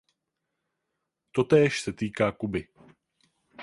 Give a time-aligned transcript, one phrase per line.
[1.31, 2.67] Totéž se týká Kuby.